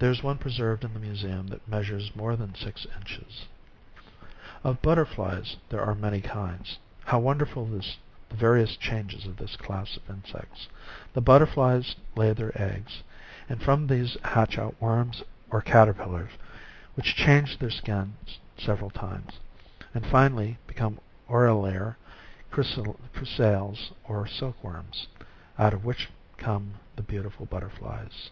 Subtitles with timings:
[0.00, 3.46] There is one preserved in the museum that measures more than six inches.
[4.62, 6.78] Of butterflies there are many kinds.
[7.06, 7.84] How wonderful the
[8.30, 10.68] va rious changes of this class of insects!
[11.14, 13.02] The butterflies lay their eggs:
[13.58, 16.30] from these hatch out worms or catter pillars,
[16.94, 19.40] which change their skins several times,
[19.92, 21.96] and finally, be come aurelire,
[22.52, 25.08] chrysales, or silk worms,
[25.58, 28.30] out of which come the beautiful butterflies.